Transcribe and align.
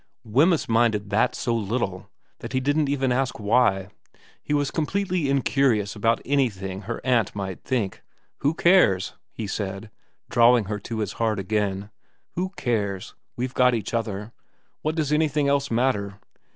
Wemyss 0.23 0.67
minded 0.67 1.11
that 1.11 1.35
so 1.35 1.53
little 1.53 2.09
that 2.39 2.53
he 2.53 2.59
didn't 2.59 2.89
even 2.89 3.11
ask 3.11 3.39
why. 3.39 3.89
He 4.41 4.51
was 4.51 4.71
completely 4.71 5.29
incurious 5.29 5.95
about 5.95 6.23
anything 6.25 6.81
her 6.81 6.95
DC 6.95 7.03
VERA 7.03 7.13
93 7.13 7.13
aunt 7.19 7.35
might 7.35 7.63
think.' 7.63 8.01
Who 8.39 8.55
cares?' 8.55 9.13
he 9.31 9.45
said, 9.45 9.91
drawing 10.27 10.63
her 10.65 10.79
to 10.79 10.99
his 11.01 11.13
heart 11.21 11.37
again. 11.37 11.91
* 12.11 12.31
Who 12.35 12.49
cares? 12.57 13.13
We've 13.35 13.53
got 13.53 13.75
each 13.75 13.93
other. 13.93 14.31
What 14.81 14.95
does 14.95 15.13
anything 15.13 15.47
else 15.47 15.69
matter 15.69 16.19